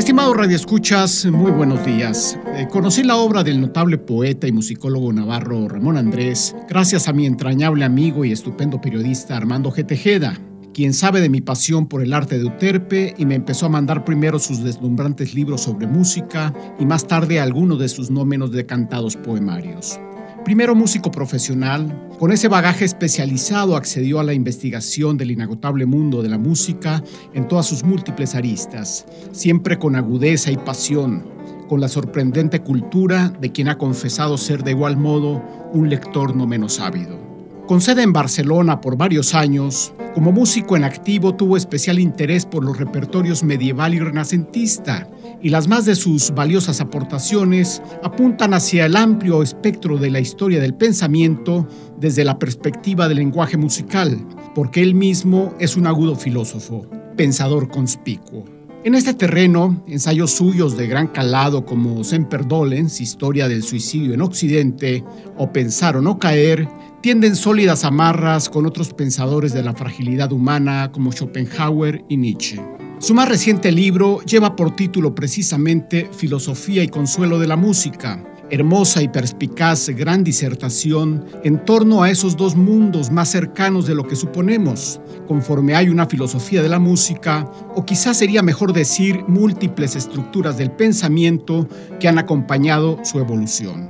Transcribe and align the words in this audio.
Estimado 0.00 0.32
Radio 0.32 0.56
Escuchas, 0.56 1.26
muy 1.26 1.50
buenos 1.50 1.84
días. 1.84 2.38
Eh, 2.54 2.66
conocí 2.70 3.02
la 3.02 3.16
obra 3.16 3.44
del 3.44 3.60
notable 3.60 3.98
poeta 3.98 4.48
y 4.48 4.52
musicólogo 4.52 5.12
navarro 5.12 5.68
Ramón 5.68 5.98
Andrés 5.98 6.56
gracias 6.70 7.06
a 7.06 7.12
mi 7.12 7.26
entrañable 7.26 7.84
amigo 7.84 8.24
y 8.24 8.32
estupendo 8.32 8.80
periodista 8.80 9.36
Armando 9.36 9.70
G. 9.70 9.86
Tejeda, 9.86 10.38
quien 10.72 10.94
sabe 10.94 11.20
de 11.20 11.28
mi 11.28 11.42
pasión 11.42 11.86
por 11.86 12.02
el 12.02 12.14
arte 12.14 12.38
de 12.38 12.46
Uterpe 12.46 13.14
y 13.18 13.26
me 13.26 13.34
empezó 13.34 13.66
a 13.66 13.68
mandar 13.68 14.06
primero 14.06 14.38
sus 14.38 14.64
deslumbrantes 14.64 15.34
libros 15.34 15.60
sobre 15.60 15.86
música 15.86 16.54
y 16.78 16.86
más 16.86 17.06
tarde 17.06 17.38
algunos 17.38 17.78
de 17.78 17.90
sus 17.90 18.10
no 18.10 18.24
menos 18.24 18.52
decantados 18.52 19.16
poemarios. 19.16 20.00
Primero 20.44 20.74
músico 20.74 21.10
profesional, 21.10 22.08
con 22.18 22.32
ese 22.32 22.48
bagaje 22.48 22.84
especializado 22.84 23.76
accedió 23.76 24.20
a 24.20 24.24
la 24.24 24.32
investigación 24.32 25.16
del 25.16 25.30
inagotable 25.30 25.84
mundo 25.84 26.22
de 26.22 26.30
la 26.30 26.38
música 26.38 27.04
en 27.34 27.46
todas 27.46 27.66
sus 27.66 27.84
múltiples 27.84 28.34
aristas, 28.34 29.04
siempre 29.32 29.78
con 29.78 29.96
agudeza 29.96 30.50
y 30.50 30.56
pasión, 30.56 31.24
con 31.68 31.80
la 31.80 31.88
sorprendente 31.88 32.60
cultura 32.60 33.28
de 33.28 33.52
quien 33.52 33.68
ha 33.68 33.78
confesado 33.78 34.38
ser 34.38 34.64
de 34.64 34.72
igual 34.72 34.96
modo 34.96 35.42
un 35.72 35.90
lector 35.90 36.34
no 36.34 36.46
menos 36.46 36.80
ávido. 36.80 37.18
Con 37.66 37.80
sede 37.80 38.02
en 38.02 38.12
Barcelona 38.12 38.80
por 38.80 38.96
varios 38.96 39.34
años, 39.34 39.92
como 40.14 40.32
músico 40.32 40.76
en 40.76 40.84
activo 40.84 41.36
tuvo 41.36 41.56
especial 41.56 42.00
interés 42.00 42.44
por 42.44 42.64
los 42.64 42.78
repertorios 42.78 43.44
medieval 43.44 43.94
y 43.94 44.00
renacentista, 44.00 45.06
y 45.42 45.48
las 45.48 45.68
más 45.68 45.84
de 45.86 45.96
sus 45.96 46.32
valiosas 46.32 46.80
aportaciones 46.80 47.82
apuntan 48.02 48.54
hacia 48.54 48.86
el 48.86 48.96
amplio 48.96 49.42
espectro 49.42 49.98
de 49.98 50.10
la 50.10 50.20
historia 50.20 50.60
del 50.60 50.74
pensamiento 50.74 51.66
desde 51.98 52.24
la 52.24 52.38
perspectiva 52.38 53.08
del 53.08 53.18
lenguaje 53.18 53.56
musical, 53.56 54.26
porque 54.54 54.82
él 54.82 54.94
mismo 54.94 55.54
es 55.58 55.76
un 55.76 55.86
agudo 55.86 56.16
filósofo, 56.16 56.86
pensador 57.16 57.68
conspicuo. 57.68 58.44
En 58.82 58.94
este 58.94 59.12
terreno, 59.12 59.84
ensayos 59.86 60.30
suyos 60.30 60.74
de 60.78 60.86
gran 60.86 61.08
calado 61.08 61.66
como 61.66 62.02
Semper 62.02 62.48
Dolens, 62.48 63.02
Historia 63.02 63.46
del 63.46 63.62
Suicidio 63.62 64.14
en 64.14 64.22
Occidente, 64.22 65.04
o 65.36 65.52
Pensar 65.52 65.98
o 65.98 66.00
no 66.00 66.18
caer, 66.18 66.66
tienden 67.02 67.36
sólidas 67.36 67.84
amarras 67.84 68.48
con 68.48 68.64
otros 68.64 68.94
pensadores 68.94 69.52
de 69.52 69.62
la 69.62 69.74
fragilidad 69.74 70.32
humana 70.32 70.90
como 70.92 71.12
Schopenhauer 71.12 72.04
y 72.08 72.16
Nietzsche. 72.16 72.58
Su 73.00 73.14
más 73.14 73.30
reciente 73.30 73.72
libro 73.72 74.20
lleva 74.26 74.56
por 74.56 74.76
título 74.76 75.14
precisamente 75.14 76.10
Filosofía 76.12 76.84
y 76.84 76.88
Consuelo 76.88 77.38
de 77.38 77.46
la 77.46 77.56
Música, 77.56 78.22
hermosa 78.50 79.00
y 79.02 79.08
perspicaz 79.08 79.88
gran 79.88 80.22
disertación 80.22 81.24
en 81.42 81.64
torno 81.64 82.02
a 82.02 82.10
esos 82.10 82.36
dos 82.36 82.56
mundos 82.56 83.10
más 83.10 83.30
cercanos 83.30 83.86
de 83.86 83.94
lo 83.94 84.06
que 84.06 84.16
suponemos, 84.16 85.00
conforme 85.26 85.74
hay 85.74 85.88
una 85.88 86.04
filosofía 86.04 86.62
de 86.62 86.68
la 86.68 86.78
música, 86.78 87.50
o 87.74 87.86
quizás 87.86 88.18
sería 88.18 88.42
mejor 88.42 88.74
decir 88.74 89.24
múltiples 89.26 89.96
estructuras 89.96 90.58
del 90.58 90.70
pensamiento 90.70 91.66
que 91.98 92.06
han 92.06 92.18
acompañado 92.18 92.98
su 93.02 93.18
evolución. 93.18 93.88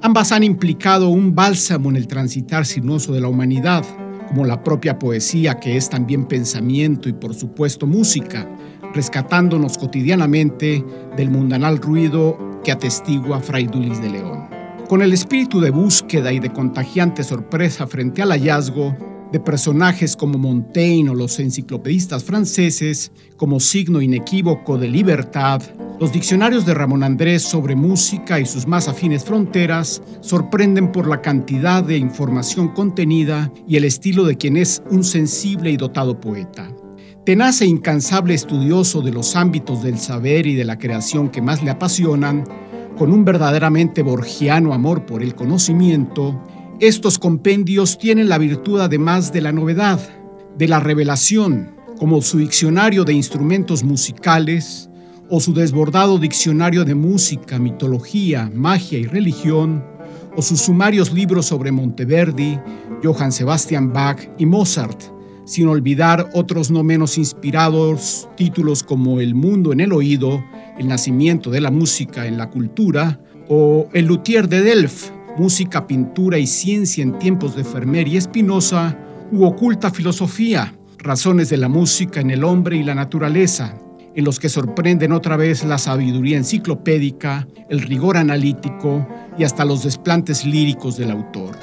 Ambas 0.00 0.30
han 0.30 0.44
implicado 0.44 1.08
un 1.08 1.34
bálsamo 1.34 1.90
en 1.90 1.96
el 1.96 2.06
transitar 2.06 2.66
sinuoso 2.66 3.12
de 3.12 3.20
la 3.20 3.26
humanidad, 3.26 3.84
como 4.28 4.44
la 4.44 4.62
propia 4.62 4.98
poesía 4.98 5.58
que 5.60 5.76
es 5.76 5.88
también 5.88 6.26
pensamiento 6.26 7.08
y 7.08 7.12
por 7.12 7.34
supuesto 7.34 7.86
música, 7.86 8.48
rescatándonos 8.94 9.78
cotidianamente 9.78 10.84
del 11.16 11.30
mundanal 11.30 11.78
ruido 11.78 12.38
que 12.62 12.72
atestigua 12.72 13.40
Fray 13.40 13.66
Dulis 13.66 14.00
de 14.00 14.10
León. 14.10 14.48
Con 14.88 15.02
el 15.02 15.12
espíritu 15.12 15.60
de 15.60 15.70
búsqueda 15.70 16.32
y 16.32 16.40
de 16.40 16.52
contagiante 16.52 17.24
sorpresa 17.24 17.86
frente 17.86 18.22
al 18.22 18.30
hallazgo, 18.30 18.96
de 19.32 19.40
personajes 19.40 20.14
como 20.14 20.38
Montaigne 20.38 21.10
o 21.10 21.14
los 21.14 21.40
enciclopedistas 21.40 22.22
franceses 22.22 23.10
como 23.36 23.58
signo 23.58 24.00
inequívoco 24.00 24.78
de 24.78 24.86
libertad, 24.86 25.60
los 26.00 26.12
diccionarios 26.12 26.66
de 26.66 26.74
Ramón 26.74 27.04
Andrés 27.04 27.42
sobre 27.42 27.76
música 27.76 28.40
y 28.40 28.46
sus 28.46 28.66
más 28.66 28.88
afines 28.88 29.24
fronteras 29.24 30.02
sorprenden 30.20 30.90
por 30.90 31.06
la 31.06 31.22
cantidad 31.22 31.84
de 31.84 31.96
información 31.98 32.68
contenida 32.68 33.52
y 33.68 33.76
el 33.76 33.84
estilo 33.84 34.24
de 34.24 34.36
quien 34.36 34.56
es 34.56 34.82
un 34.90 35.04
sensible 35.04 35.70
y 35.70 35.76
dotado 35.76 36.20
poeta. 36.20 36.68
Tenaz 37.24 37.62
e 37.62 37.66
incansable 37.66 38.34
estudioso 38.34 39.02
de 39.02 39.12
los 39.12 39.36
ámbitos 39.36 39.82
del 39.82 39.98
saber 39.98 40.46
y 40.46 40.54
de 40.54 40.64
la 40.64 40.78
creación 40.78 41.30
que 41.30 41.40
más 41.40 41.62
le 41.62 41.70
apasionan, 41.70 42.44
con 42.98 43.12
un 43.12 43.24
verdaderamente 43.24 44.02
borgiano 44.02 44.74
amor 44.74 45.06
por 45.06 45.22
el 45.22 45.34
conocimiento, 45.34 46.40
estos 46.80 47.18
compendios 47.18 47.98
tienen 47.98 48.28
la 48.28 48.38
virtud 48.38 48.80
además 48.80 49.32
de 49.32 49.40
la 49.40 49.52
novedad, 49.52 50.00
de 50.58 50.68
la 50.68 50.80
revelación, 50.80 51.76
como 51.98 52.20
su 52.20 52.38
diccionario 52.38 53.04
de 53.04 53.14
instrumentos 53.14 53.84
musicales 53.84 54.90
o 55.28 55.40
su 55.40 55.54
desbordado 55.54 56.18
diccionario 56.18 56.84
de 56.84 56.94
música, 56.94 57.58
mitología, 57.58 58.50
magia 58.54 58.98
y 58.98 59.06
religión, 59.06 59.84
o 60.36 60.42
sus 60.42 60.60
sumarios 60.60 61.12
libros 61.12 61.46
sobre 61.46 61.72
Monteverdi, 61.72 62.58
Johann 63.02 63.32
Sebastian 63.32 63.92
Bach 63.92 64.20
y 64.38 64.46
Mozart, 64.46 65.00
sin 65.44 65.68
olvidar 65.68 66.30
otros 66.34 66.70
no 66.70 66.82
menos 66.82 67.18
inspirados 67.18 68.28
títulos 68.36 68.82
como 68.82 69.20
El 69.20 69.34
mundo 69.34 69.72
en 69.72 69.80
el 69.80 69.92
oído, 69.92 70.44
El 70.78 70.88
nacimiento 70.88 71.50
de 71.50 71.60
la 71.60 71.70
música 71.70 72.26
en 72.26 72.36
la 72.36 72.50
cultura 72.50 73.20
o 73.48 73.88
El 73.92 74.06
luthier 74.06 74.48
de 74.48 74.62
Delft, 74.62 75.10
música, 75.38 75.86
pintura 75.86 76.38
y 76.38 76.46
ciencia 76.46 77.02
en 77.02 77.18
tiempos 77.18 77.56
de 77.56 77.64
Fermer 77.64 78.08
y 78.08 78.16
Espinosa, 78.16 78.98
u 79.32 79.44
oculta 79.44 79.90
filosofía, 79.90 80.74
razones 80.98 81.48
de 81.48 81.56
la 81.56 81.68
música 81.68 82.20
en 82.20 82.30
el 82.30 82.44
hombre 82.44 82.76
y 82.76 82.82
la 82.82 82.94
naturaleza, 82.94 83.76
en 84.14 84.24
los 84.24 84.38
que 84.38 84.48
sorprenden 84.48 85.12
otra 85.12 85.36
vez 85.36 85.64
la 85.64 85.78
sabiduría 85.78 86.36
enciclopédica, 86.36 87.46
el 87.68 87.80
rigor 87.80 88.16
analítico 88.16 89.06
y 89.38 89.44
hasta 89.44 89.64
los 89.64 89.82
desplantes 89.82 90.44
líricos 90.44 90.96
del 90.96 91.10
autor. 91.10 91.56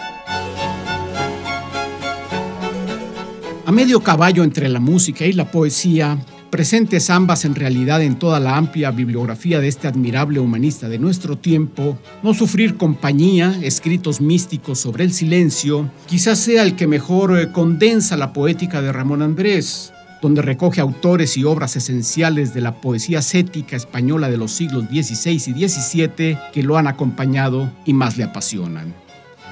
A 3.66 3.72
medio 3.72 4.02
caballo 4.02 4.44
entre 4.44 4.68
la 4.68 4.80
música 4.80 5.26
y 5.26 5.32
la 5.32 5.50
poesía, 5.50 6.18
presentes 6.50 7.10
ambas 7.10 7.46
en 7.46 7.56
realidad 7.56 8.02
en 8.02 8.20
toda 8.20 8.42
la 8.42 8.58
amplia 8.58 8.92
bibliografía 8.92 9.62
de 9.62 9.70
este 9.70 9.88
admirable 9.88 10.42
humanista 10.42 10.90
de 10.90 11.00
nuestro 11.00 11.38
tiempo, 11.38 11.98
No 12.22 12.34
sufrir 12.34 12.76
compañía, 12.76 13.58
escritos 13.62 14.20
místicos 14.20 14.80
sobre 14.80 15.06
el 15.06 15.14
silencio, 15.14 15.90
quizás 16.08 16.40
sea 16.40 16.64
el 16.64 16.76
que 16.76 16.88
mejor 16.88 17.40
eh, 17.40 17.54
condensa 17.54 18.18
la 18.18 18.34
poética 18.34 18.82
de 18.82 18.92
Ramón 18.92 19.22
Andrés, 19.22 19.94
donde 20.22 20.42
recoge 20.42 20.82
autores 20.82 21.36
y 21.38 21.44
obras 21.44 21.76
esenciales 21.76 22.54
de 22.54 22.62
la 22.62 22.80
poesía 22.80 23.20
ascética 23.20 23.76
española 23.76 24.30
de 24.30 24.38
los 24.38 24.52
siglos 24.52 24.86
XVI 24.86 25.32
y 25.34 25.68
XVII 25.68 26.38
que 26.54 26.64
lo 26.64 26.78
han 26.78 26.88
acompañado 26.88 27.72
y 27.86 27.94
más 27.94 28.18
le 28.18 28.24
apasionan. 28.24 28.94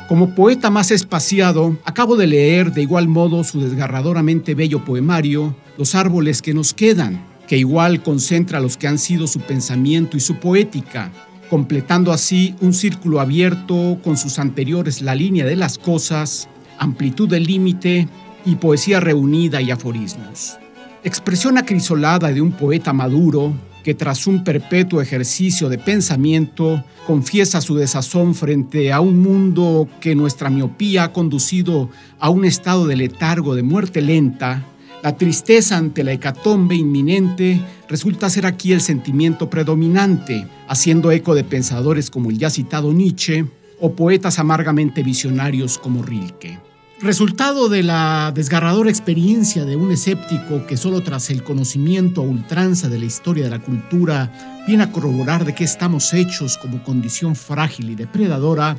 Como 0.08 0.34
poeta 0.34 0.70
más 0.70 0.90
espaciado, 0.92 1.78
acabo 1.86 2.16
de 2.16 2.28
leer 2.28 2.72
de 2.72 2.82
igual 2.82 3.08
modo 3.08 3.44
su 3.44 3.62
desgarradoramente 3.62 4.56
bello 4.56 4.84
poemario, 4.84 5.56
Los 5.78 5.96
árboles 5.96 6.42
que 6.42 6.54
nos 6.54 6.74
quedan, 6.74 7.24
que 7.48 7.58
igual 7.58 8.04
concentra 8.04 8.60
los 8.60 8.76
que 8.76 8.88
han 8.88 8.98
sido 8.98 9.28
su 9.28 9.40
pensamiento 9.40 10.18
y 10.18 10.20
su 10.20 10.36
poética, 10.36 11.12
completando 11.50 12.12
así 12.12 12.54
un 12.60 12.74
círculo 12.74 13.20
abierto 13.20 13.98
con 14.04 14.18
sus 14.18 14.40
anteriores 14.40 15.02
La 15.02 15.16
línea 15.16 15.46
de 15.46 15.56
las 15.56 15.78
cosas, 15.78 16.50
Amplitud 16.78 17.30
del 17.30 17.44
límite 17.44 18.08
y 18.46 18.56
Poesía 18.56 19.00
reunida 19.00 19.62
y 19.62 19.72
aforismos. 19.72 20.58
Expresión 21.04 21.58
acrisolada 21.58 22.32
de 22.32 22.42
un 22.42 22.52
poeta 22.52 22.94
maduro 22.94 23.54
que 23.84 23.94
tras 23.94 24.28
un 24.28 24.44
perpetuo 24.44 25.02
ejercicio 25.02 25.70
de 25.70 25.78
pensamiento 25.78 26.84
confiesa 27.08 27.62
su 27.62 27.76
desazón 27.76 28.36
frente 28.36 28.92
a 28.92 29.00
un 29.00 29.22
mundo 29.22 29.88
que 30.02 30.16
nuestra 30.16 30.50
miopía 30.50 31.06
ha 31.06 31.14
conducido 31.14 31.90
a 32.20 32.30
un 32.30 32.46
estado 32.46 32.86
de 32.86 32.98
letargo, 32.98 33.56
de 33.56 33.64
muerte 33.64 34.02
lenta, 34.02 34.66
la 35.02 35.16
tristeza 35.16 35.78
ante 35.78 36.04
la 36.04 36.12
hecatombe 36.12 36.76
inminente 36.76 37.62
resulta 37.88 38.30
ser 38.30 38.46
aquí 38.46 38.74
el 38.74 38.82
sentimiento 38.82 39.50
predominante, 39.50 40.46
haciendo 40.68 41.12
eco 41.12 41.36
de 41.36 41.46
pensadores 41.46 42.10
como 42.10 42.30
el 42.30 42.38
ya 42.38 42.50
citado 42.50 42.92
Nietzsche 42.92 43.46
o 43.80 43.94
poetas 43.94 44.40
amargamente 44.40 45.02
visionarios 45.02 45.78
como 45.78 46.04
Rilke. 46.04 46.69
Resultado 47.02 47.70
de 47.70 47.82
la 47.82 48.34
desgarradora 48.36 48.90
experiencia 48.90 49.64
de 49.64 49.78
un 49.78 49.90
escéptico 49.90 50.66
que 50.68 50.76
solo 50.76 51.02
tras 51.02 51.30
el 51.30 51.44
conocimiento 51.46 52.20
a 52.20 52.26
ultranza 52.26 52.90
de 52.90 53.00
la 53.00 53.06
historia 53.06 53.46
de 53.46 53.50
la 53.52 53.60
cultura 53.60 54.66
viene 54.68 54.84
a 54.84 54.92
corroborar 54.92 55.46
de 55.46 55.56
qué 55.56 55.64
estamos 55.64 56.14
hechos 56.14 56.58
como 56.58 56.84
condición 56.84 57.38
frágil 57.38 57.90
y 57.90 57.96
depredadora, 57.96 58.78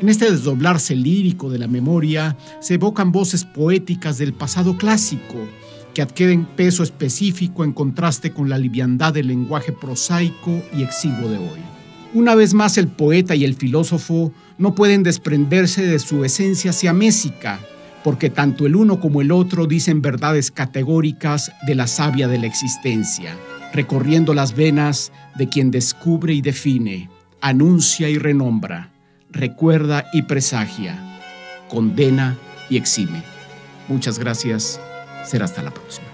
en 0.00 0.10
este 0.10 0.30
desdoblarse 0.30 0.94
lírico 0.94 1.48
de 1.48 1.60
la 1.60 1.66
memoria 1.66 2.36
se 2.60 2.74
evocan 2.74 3.10
voces 3.10 3.46
poéticas 3.46 4.18
del 4.18 4.34
pasado 4.34 4.76
clásico 4.76 5.38
que 5.94 6.02
adquieren 6.02 6.44
peso 6.44 6.82
específico 6.82 7.64
en 7.64 7.72
contraste 7.72 8.32
con 8.34 8.50
la 8.50 8.58
liviandad 8.58 9.14
del 9.14 9.28
lenguaje 9.28 9.72
prosaico 9.72 10.62
y 10.76 10.82
exiguo 10.82 11.26
de 11.26 11.38
hoy. 11.38 11.81
Una 12.14 12.34
vez 12.34 12.52
más 12.52 12.76
el 12.76 12.88
poeta 12.88 13.34
y 13.34 13.44
el 13.44 13.54
filósofo 13.54 14.32
no 14.58 14.74
pueden 14.74 15.02
desprenderse 15.02 15.86
de 15.86 15.98
su 15.98 16.24
esencia 16.24 16.72
siamésica, 16.72 17.58
porque 18.04 18.28
tanto 18.28 18.66
el 18.66 18.76
uno 18.76 19.00
como 19.00 19.22
el 19.22 19.32
otro 19.32 19.66
dicen 19.66 20.02
verdades 20.02 20.50
categóricas 20.50 21.52
de 21.66 21.74
la 21.74 21.86
savia 21.86 22.28
de 22.28 22.38
la 22.38 22.46
existencia, 22.46 23.34
recorriendo 23.72 24.34
las 24.34 24.54
venas 24.54 25.10
de 25.36 25.48
quien 25.48 25.70
descubre 25.70 26.34
y 26.34 26.42
define, 26.42 27.08
anuncia 27.40 28.10
y 28.10 28.18
renombra, 28.18 28.92
recuerda 29.30 30.04
y 30.12 30.22
presagia, 30.22 30.98
condena 31.70 32.36
y 32.68 32.76
exime. 32.76 33.22
Muchas 33.88 34.18
gracias. 34.18 34.78
Será 35.24 35.46
hasta 35.46 35.62
la 35.62 35.72
próxima. 35.72 36.11